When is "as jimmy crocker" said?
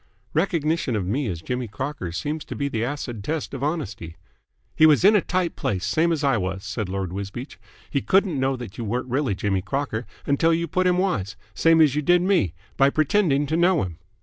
1.27-2.11